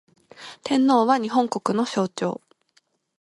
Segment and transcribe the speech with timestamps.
[0.63, 2.41] 天皇は、日本国の象徴